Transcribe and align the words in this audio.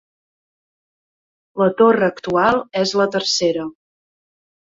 La 1.63 1.67
torre 1.81 2.07
actual 2.15 2.59
és 2.85 2.95
la 3.03 3.09
tercera. 3.19 3.69